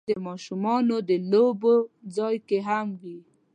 [0.05, 1.73] چاکلېټ د ماشومانو د لوبو
[2.15, 3.19] ځای کې هم وي.